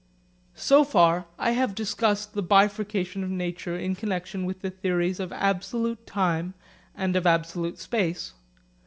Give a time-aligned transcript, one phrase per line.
[0.55, 5.31] So far I have discussed the bifurcation of nature in connexion with the theories of
[5.31, 6.55] absolute time
[6.95, 8.33] and of absolute space.